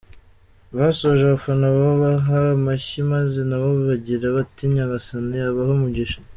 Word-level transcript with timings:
Basoje 0.75 1.21
abafana 1.25 1.65
babaha 1.77 2.37
amashyi 2.57 2.99
maze 3.11 3.39
nabo 3.49 3.69
bagira 3.87 4.25
bati 4.35 4.63
’Nyagasani 4.73 5.37
abahe 5.49 5.71
umugisha’. 5.79 6.17